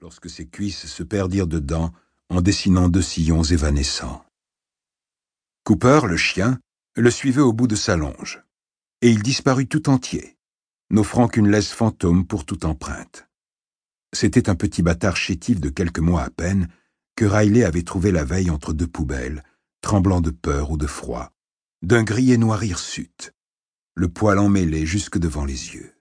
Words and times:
lorsque 0.00 0.30
ses 0.30 0.46
cuisses 0.46 0.86
se 0.86 1.02
perdirent 1.02 1.46
dedans 1.46 1.92
en 2.28 2.40
dessinant 2.40 2.88
deux 2.88 3.02
sillons 3.02 3.42
évanescents. 3.42 4.24
Cooper, 5.64 6.00
le 6.06 6.16
chien, 6.16 6.60
le 6.96 7.10
suivait 7.10 7.40
au 7.42 7.52
bout 7.52 7.66
de 7.66 7.76
sa 7.76 7.96
longe, 7.96 8.42
et 9.02 9.10
il 9.10 9.22
disparut 9.22 9.66
tout 9.66 9.88
entier, 9.88 10.36
n'offrant 10.90 11.28
qu'une 11.28 11.50
laisse 11.50 11.72
fantôme 11.72 12.26
pour 12.26 12.44
toute 12.44 12.64
empreinte. 12.64 13.28
C'était 14.12 14.48
un 14.48 14.54
petit 14.54 14.82
bâtard 14.82 15.16
chétif 15.16 15.60
de 15.60 15.68
quelques 15.68 15.98
mois 15.98 16.22
à 16.22 16.30
peine 16.30 16.68
que 17.16 17.24
Riley 17.24 17.64
avait 17.64 17.82
trouvé 17.82 18.10
la 18.10 18.24
veille 18.24 18.50
entre 18.50 18.72
deux 18.72 18.86
poubelles, 18.86 19.44
tremblant 19.80 20.20
de 20.20 20.30
peur 20.30 20.70
ou 20.70 20.76
de 20.76 20.86
froid, 20.86 21.32
d'un 21.82 22.04
gris 22.04 22.32
et 22.32 22.38
noir 22.38 22.64
hirsute, 22.64 23.34
le 23.94 24.08
poil 24.08 24.38
emmêlé 24.38 24.86
jusque 24.86 25.18
devant 25.18 25.44
les 25.44 25.74
yeux. 25.74 25.94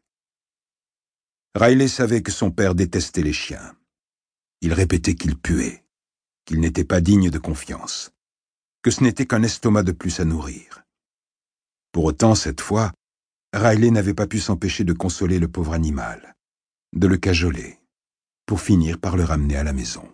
Riley 1.56 1.88
savait 1.88 2.22
que 2.22 2.32
son 2.32 2.52
père 2.52 2.76
détestait 2.76 3.24
les 3.24 3.34
chiens. 3.34 3.77
Il 4.62 4.74
répétait 4.74 5.16
qu'il 5.16 5.38
puait, 5.38 5.84
qu'il 6.46 6.60
n'était 6.60 6.84
pas 6.86 7.02
digne 7.02 7.30
de 7.30 7.38
confiance, 7.38 8.12
que 8.82 8.92
ce 8.92 9.04
n'était 9.04 9.26
qu'un 9.26 9.44
estomac 9.44 9.84
de 9.84 9.92
plus 9.92 10.20
à 10.20 10.26
nourrir. 10.26 10.84
Pour 11.92 12.06
autant, 12.06 12.36
cette 12.36 12.62
fois, 12.62 12.92
Riley 13.54 13.92
n'avait 13.92 14.14
pas 14.14 14.28
pu 14.28 14.40
s'empêcher 14.40 14.84
de 14.84 14.94
consoler 14.94 15.40
le 15.40 15.48
pauvre 15.48 15.74
animal, 15.74 16.36
de 16.94 17.08
le 17.08 17.18
cajoler, 17.18 17.80
pour 18.46 18.62
finir 18.62 19.00
par 19.00 19.18
le 19.18 19.24
ramener 19.24 19.58
à 19.58 19.64
la 19.64 19.74
maison. 19.74 20.10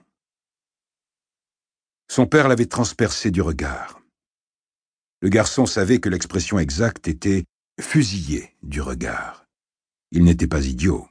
Son 2.10 2.28
père 2.28 2.48
l'avait 2.48 2.66
transpercé 2.66 3.32
du 3.32 3.42
regard. 3.42 4.02
Le 5.22 5.30
garçon 5.30 5.66
savait 5.66 6.00
que 6.00 6.10
l'expression 6.10 6.60
exacte 6.60 7.08
était 7.08 7.46
fusillé 7.80 8.54
du 8.62 8.82
regard. 8.82 9.46
Il 10.12 10.26
n'était 10.26 10.48
pas 10.48 10.66
idiot. 10.66 11.08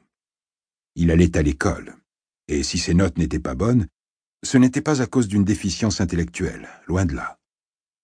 Il 0.94 1.10
allait 1.10 1.36
à 1.36 1.42
l'école, 1.42 1.96
et 2.48 2.62
si 2.62 2.78
ses 2.78 2.94
notes 2.94 3.18
n'étaient 3.18 3.38
pas 3.38 3.54
bonnes, 3.54 3.86
ce 4.44 4.58
n'était 4.58 4.80
pas 4.80 5.00
à 5.00 5.06
cause 5.06 5.28
d'une 5.28 5.44
déficience 5.44 6.00
intellectuelle, 6.00 6.68
loin 6.86 7.04
de 7.04 7.14
là, 7.14 7.38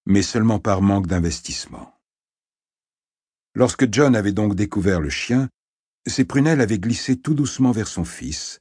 mais 0.06 0.22
seulement 0.22 0.58
par 0.58 0.82
manque 0.82 1.06
d'investissement. 1.06 1.94
Lorsque 3.54 3.92
John 3.92 4.14
avait 4.14 4.32
donc 4.32 4.54
découvert 4.54 5.00
le 5.00 5.10
chien, 5.10 5.48
ses 6.06 6.24
prunelles 6.24 6.60
avaient 6.60 6.78
glissé 6.78 7.16
tout 7.16 7.34
doucement 7.34 7.72
vers 7.72 7.88
son 7.88 8.04
fils, 8.04 8.60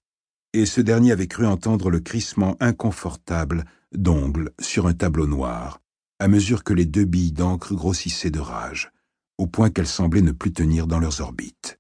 et 0.54 0.66
ce 0.66 0.82
dernier 0.82 1.12
avait 1.12 1.28
cru 1.28 1.46
entendre 1.46 1.92
le 1.92 2.00
crissement 2.00 2.58
inconfortable 2.60 3.66
d'ongles 3.94 4.52
sur 4.60 4.88
un 4.88 4.94
tableau 4.94 5.28
noir, 5.28 5.80
à 6.20 6.28
mesure 6.28 6.64
que 6.64 6.74
les 6.74 6.86
deux 6.86 7.06
billes 7.06 7.32
d'encre 7.32 7.76
grossissaient 7.76 8.32
de 8.32 8.40
rage, 8.40 8.92
au 9.38 9.46
point 9.46 9.70
qu'elles 9.70 9.88
semblaient 9.88 10.22
ne 10.22 10.32
plus 10.32 10.52
tenir 10.52 10.88
dans 10.88 11.00
leurs 11.00 11.22
orbites. 11.22 11.80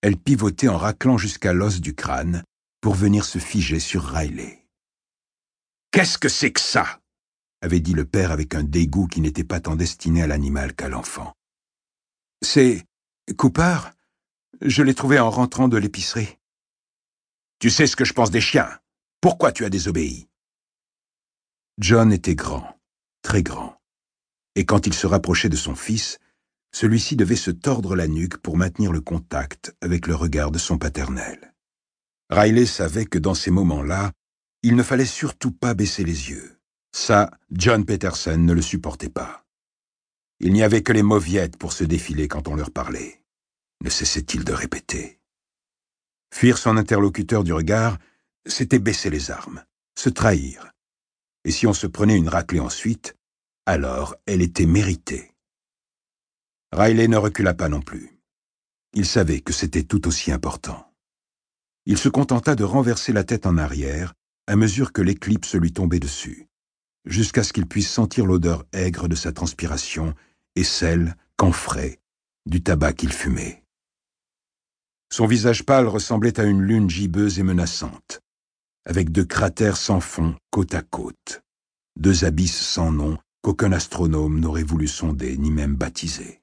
Elles 0.00 0.16
pivotaient 0.16 0.68
en 0.68 0.78
raclant 0.78 1.18
jusqu'à 1.18 1.52
l'os 1.52 1.80
du 1.80 1.94
crâne 1.94 2.42
pour 2.80 2.94
venir 2.94 3.24
se 3.24 3.38
figer 3.38 3.80
sur 3.80 4.04
Riley. 4.04 4.66
Qu'est-ce 5.90 6.18
que 6.18 6.28
c'est 6.28 6.52
que 6.52 6.60
ça? 6.60 7.00
avait 7.62 7.80
dit 7.80 7.92
le 7.92 8.06
père 8.06 8.30
avec 8.30 8.54
un 8.54 8.62
dégoût 8.62 9.06
qui 9.06 9.20
n'était 9.20 9.44
pas 9.44 9.60
tant 9.60 9.76
destiné 9.76 10.22
à 10.22 10.26
l'animal 10.26 10.74
qu'à 10.74 10.88
l'enfant. 10.88 11.34
C'est 12.42 12.86
Cooper? 13.36 13.78
Je 14.62 14.82
l'ai 14.82 14.94
trouvé 14.94 15.18
en 15.18 15.30
rentrant 15.30 15.68
de 15.68 15.76
l'épicerie. 15.76 16.38
Tu 17.58 17.68
sais 17.68 17.86
ce 17.86 17.96
que 17.96 18.06
je 18.06 18.14
pense 18.14 18.30
des 18.30 18.40
chiens. 18.40 18.70
Pourquoi 19.20 19.52
tu 19.52 19.66
as 19.66 19.70
désobéi? 19.70 20.28
John 21.78 22.12
était 22.12 22.34
grand, 22.34 22.78
très 23.22 23.42
grand, 23.42 23.78
et 24.54 24.64
quand 24.64 24.86
il 24.86 24.94
se 24.94 25.06
rapprochait 25.06 25.48
de 25.48 25.56
son 25.56 25.74
fils, 25.74 26.18
celui-ci 26.72 27.16
devait 27.16 27.36
se 27.36 27.50
tordre 27.50 27.96
la 27.96 28.06
nuque 28.06 28.38
pour 28.38 28.56
maintenir 28.56 28.92
le 28.92 29.00
contact 29.00 29.74
avec 29.80 30.06
le 30.06 30.14
regard 30.14 30.50
de 30.50 30.58
son 30.58 30.78
paternel. 30.78 31.49
Riley 32.30 32.66
savait 32.66 33.06
que 33.06 33.18
dans 33.18 33.34
ces 33.34 33.50
moments-là, 33.50 34.12
il 34.62 34.76
ne 34.76 34.84
fallait 34.84 35.04
surtout 35.04 35.50
pas 35.50 35.74
baisser 35.74 36.04
les 36.04 36.30
yeux. 36.30 36.56
Ça, 36.92 37.30
John 37.50 37.84
Peterson 37.84 38.38
ne 38.38 38.52
le 38.52 38.62
supportait 38.62 39.08
pas. 39.08 39.44
Il 40.38 40.52
n'y 40.52 40.62
avait 40.62 40.82
que 40.82 40.92
les 40.92 41.02
mauviettes 41.02 41.56
pour 41.56 41.72
se 41.72 41.82
défiler 41.82 42.28
quand 42.28 42.46
on 42.46 42.54
leur 42.54 42.70
parlait, 42.70 43.20
ne 43.82 43.90
cessait-il 43.90 44.44
de 44.44 44.52
répéter. 44.52 45.18
Fuir 46.32 46.56
son 46.56 46.76
interlocuteur 46.76 47.42
du 47.42 47.52
regard, 47.52 47.98
c'était 48.46 48.78
baisser 48.78 49.10
les 49.10 49.32
armes, 49.32 49.64
se 49.98 50.08
trahir. 50.08 50.72
Et 51.44 51.50
si 51.50 51.66
on 51.66 51.74
se 51.74 51.88
prenait 51.88 52.16
une 52.16 52.28
raclée 52.28 52.60
ensuite, 52.60 53.16
alors 53.66 54.14
elle 54.26 54.40
était 54.40 54.66
méritée. 54.66 55.34
Riley 56.72 57.08
ne 57.08 57.16
recula 57.16 57.54
pas 57.54 57.68
non 57.68 57.82
plus. 57.82 58.20
Il 58.92 59.04
savait 59.04 59.40
que 59.40 59.52
c'était 59.52 59.82
tout 59.82 60.06
aussi 60.06 60.30
important. 60.30 60.89
Il 61.86 61.98
se 61.98 62.08
contenta 62.08 62.54
de 62.54 62.64
renverser 62.64 63.12
la 63.12 63.24
tête 63.24 63.46
en 63.46 63.56
arrière 63.56 64.14
à 64.46 64.56
mesure 64.56 64.92
que 64.92 65.02
l'éclipse 65.02 65.54
lui 65.54 65.72
tombait 65.72 66.00
dessus, 66.00 66.48
jusqu'à 67.04 67.42
ce 67.42 67.52
qu'il 67.52 67.66
puisse 67.66 67.90
sentir 67.90 68.26
l'odeur 68.26 68.64
aigre 68.72 69.08
de 69.08 69.14
sa 69.14 69.32
transpiration 69.32 70.14
et 70.56 70.64
celle, 70.64 71.16
frais, 71.52 71.98
du 72.46 72.62
tabac 72.62 72.92
qu'il 72.92 73.12
fumait. 73.12 73.64
Son 75.10 75.26
visage 75.26 75.64
pâle 75.64 75.88
ressemblait 75.88 76.38
à 76.38 76.44
une 76.44 76.62
lune 76.62 76.90
gibbeuse 76.90 77.38
et 77.38 77.42
menaçante, 77.42 78.20
avec 78.84 79.10
deux 79.10 79.24
cratères 79.24 79.76
sans 79.76 80.00
fond 80.00 80.36
côte 80.50 80.74
à 80.74 80.82
côte, 80.82 81.42
deux 81.96 82.24
abysses 82.24 82.60
sans 82.60 82.92
nom 82.92 83.18
qu'aucun 83.42 83.72
astronome 83.72 84.38
n'aurait 84.38 84.62
voulu 84.62 84.86
sonder 84.86 85.36
ni 85.38 85.50
même 85.50 85.74
baptiser. 85.74 86.42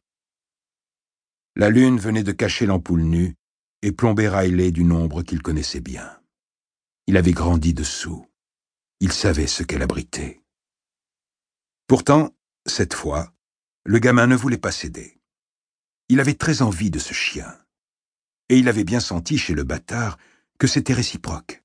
La 1.56 1.70
lune 1.70 2.00
venait 2.00 2.24
de 2.24 2.32
cacher 2.32 2.66
l'ampoule 2.66 3.04
nue 3.04 3.36
et 3.82 3.92
plomber 3.92 4.30
Riley 4.30 4.72
d'une 4.72 4.92
ombre 4.92 5.24
qu'il 5.24 5.42
connaissait 5.42 5.82
bien. 5.82 6.20
Il 7.08 7.18
avait 7.18 7.32
grandi 7.32 7.74
dessous. 7.74 8.26
Il 9.00 9.12
savait 9.12 9.48
ce 9.48 9.64
qu'elle 9.64 9.82
abritait. 9.82 10.42
Pourtant, 11.88 12.36
cette 12.66 12.94
fois, 12.94 13.34
le 13.86 14.00
gamin 14.00 14.28
ne 14.28 14.36
voulait 14.36 14.58
pas 14.58 14.72
céder. 14.72 15.20
Il 16.10 16.20
avait 16.20 16.34
très 16.34 16.62
envie 16.62 16.92
de 16.92 17.00
ce 17.00 17.14
chien. 17.14 17.58
Et 18.50 18.58
il 18.58 18.68
avait 18.68 18.84
bien 18.84 19.00
senti 19.00 19.38
chez 19.38 19.54
le 19.54 19.64
bâtard 19.64 20.18
que 20.58 20.68
c'était 20.68 20.94
réciproque. 20.94 21.64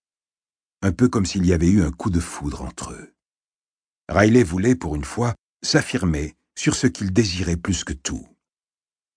Un 0.82 0.92
peu 0.92 1.08
comme 1.08 1.26
s'il 1.26 1.46
y 1.46 1.52
avait 1.52 1.70
eu 1.70 1.82
un 1.82 1.90
coup 1.90 2.10
de 2.10 2.20
foudre 2.20 2.62
entre 2.62 2.92
eux. 2.92 3.14
Riley 4.08 4.42
voulait, 4.42 4.74
pour 4.74 4.94
une 4.94 5.04
fois, 5.04 5.34
s'affirmer 5.62 6.36
sur 6.56 6.74
ce 6.74 6.86
qu'il 6.86 7.12
désirait 7.12 7.56
plus 7.56 7.84
que 7.84 7.92
tout. 7.92 8.28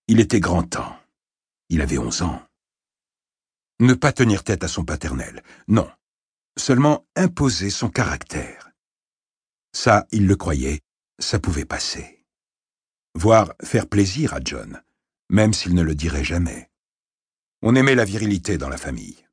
Il 0.08 0.20
était 0.20 0.40
grand 0.40 0.62
temps. 0.62 0.96
Il 1.68 1.82
avait 1.82 1.98
onze 1.98 2.22
ans. 2.22 2.42
Ne 3.80 3.94
pas 3.94 4.12
tenir 4.12 4.44
tête 4.44 4.64
à 4.64 4.68
son 4.68 4.84
paternel, 4.84 5.42
non. 5.68 5.90
Seulement 6.58 7.06
imposer 7.16 7.70
son 7.70 7.90
caractère. 7.90 8.70
Ça, 9.72 10.06
il 10.10 10.26
le 10.26 10.36
croyait, 10.36 10.80
ça 11.18 11.38
pouvait 11.38 11.66
passer 11.66 12.16
voire 13.16 13.54
faire 13.62 13.88
plaisir 13.88 14.34
à 14.34 14.40
John, 14.44 14.82
même 15.30 15.54
s'il 15.54 15.74
ne 15.74 15.82
le 15.82 15.94
dirait 15.94 16.24
jamais. 16.24 16.70
On 17.62 17.74
aimait 17.74 17.94
la 17.94 18.04
virilité 18.04 18.58
dans 18.58 18.68
la 18.68 18.76
famille. 18.76 19.26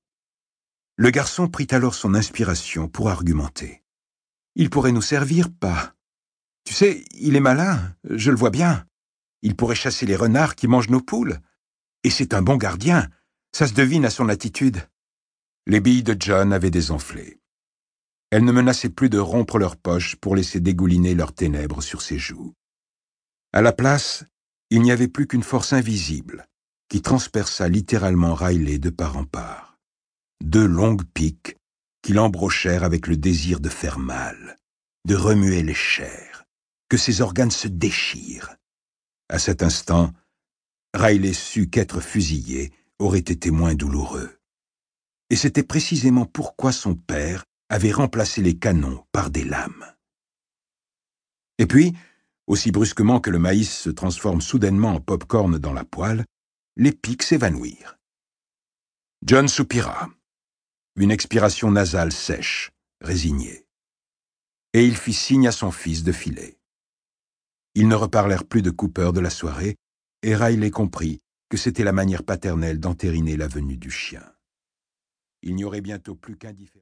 Le 0.96 1.10
garçon 1.10 1.50
prit 1.50 1.68
alors 1.72 1.94
son 1.94 2.16
inspiration 2.16 2.88
pour 2.88 3.10
argumenter. 3.10 3.84
Il 4.56 4.70
pourrait 4.70 4.94
nous 4.94 5.02
servir, 5.02 5.50
pas. 5.52 5.94
Tu 6.64 6.74
sais, 6.74 7.04
il 7.12 7.36
est 7.36 7.42
malin, 7.42 7.94
je 8.10 8.32
le 8.32 8.38
vois 8.38 8.52
bien. 8.52 8.86
Il 9.42 9.56
pourrait 9.56 9.76
chasser 9.76 10.06
les 10.06 10.16
renards 10.16 10.56
qui 10.56 10.68
mangent 10.68 10.90
nos 10.90 11.02
poules. 11.02 11.40
Et 12.06 12.10
c'est 12.10 12.34
un 12.34 12.42
bon 12.42 12.56
gardien, 12.56 13.10
ça 13.56 13.68
se 13.68 13.74
devine 13.74 14.06
à 14.06 14.10
son 14.10 14.30
attitude. 14.30 14.88
Les 15.68 15.80
billes 15.80 16.04
de 16.04 16.16
John 16.20 16.52
avaient 16.52 16.72
désenflé. 16.72 17.40
Elles 18.32 18.44
ne 18.44 18.52
menaçaient 18.52 18.90
plus 18.90 19.10
de 19.10 19.20
rompre 19.20 19.60
leurs 19.60 19.78
poches 19.78 20.16
pour 20.16 20.36
laisser 20.36 20.60
dégouliner 20.60 21.14
leurs 21.14 21.34
ténèbres 21.34 21.82
sur 21.82 22.02
ses 22.02 22.18
joues. 22.18 22.54
À 23.54 23.62
la 23.62 23.72
place, 23.72 24.26
il 24.72 24.82
n'y 24.82 24.92
avait 24.92 25.08
plus 25.08 25.28
qu'une 25.28 25.44
force 25.44 25.72
invisible 25.72 26.48
qui 26.90 27.02
transperça 27.02 27.70
littéralement 27.70 28.34
Riley 28.34 28.80
de 28.80 28.90
part 28.90 29.18
en 29.18 29.26
part. 29.26 29.78
Deux 30.44 30.66
longues 30.66 31.06
piques 31.14 31.56
qui 32.02 32.14
l'embrochèrent 32.14 32.84
avec 32.84 33.08
le 33.08 33.18
désir 33.18 33.60
de 33.60 33.70
faire 33.70 34.00
mal, 34.00 34.58
de 35.06 35.16
remuer 35.16 35.62
les 35.62 35.74
chairs, 35.76 36.44
que 36.90 36.98
ses 36.98 37.22
organes 37.22 37.52
se 37.52 37.68
déchirent. 37.68 38.56
À 39.30 39.40
cet 39.40 39.64
instant, 39.64 40.12
Riley 40.96 41.34
sut 41.34 41.70
qu'être 41.70 42.02
fusillé 42.02 42.72
aurait 43.00 43.20
été 43.20 43.52
moins 43.52 43.76
douloureux. 43.76 44.38
Et 45.30 45.36
c'était 45.36 45.64
précisément 45.64 46.26
pourquoi 46.26 46.72
son 46.72 46.96
père 46.96 47.44
avait 47.70 47.92
remplacé 47.92 48.42
les 48.42 48.58
canons 48.58 49.04
par 49.12 49.32
des 49.32 49.44
lames. 49.44 49.86
Et 51.58 51.66
puis, 51.66 51.94
aussi 52.48 52.72
brusquement 52.72 53.20
que 53.20 53.30
le 53.30 53.40
maïs 53.40 53.72
se 53.72 53.90
transforme 53.90 54.42
soudainement 54.42 54.96
en 54.96 55.00
pop-corn 55.00 55.58
dans 55.58 55.74
la 55.74 55.86
poêle, 55.86 56.26
les 56.76 56.92
pics 56.92 57.24
s'évanouirent. 57.24 57.98
John 59.26 59.48
soupira. 59.48 60.10
Une 60.96 61.12
expiration 61.12 61.72
nasale 61.72 62.12
sèche, 62.12 62.72
résignée. 63.02 63.66
Et 64.74 64.86
il 64.86 64.98
fit 64.98 65.14
signe 65.14 65.48
à 65.48 65.52
son 65.52 65.72
fils 65.72 66.04
de 66.04 66.12
filer. 66.12 66.58
Ils 67.76 67.88
ne 67.88 67.96
reparlèrent 67.96 68.46
plus 68.46 68.62
de 68.62 68.70
Cooper 68.70 69.12
de 69.14 69.20
la 69.20 69.30
soirée, 69.30 69.76
et 70.22 70.36
Riley 70.36 70.72
comprit 70.72 71.22
que 71.54 71.58
c'était 71.60 71.84
la 71.84 71.92
manière 71.92 72.24
paternelle 72.24 72.80
d'entériner 72.80 73.38
la 73.38 73.48
venue 73.48 73.78
du 73.78 73.92
chien. 73.92 74.24
Il 75.44 75.54
n'y 75.54 75.64
aurait 75.64 75.82
bientôt 75.82 76.16
plus 76.16 76.36
qu'un 76.36 76.52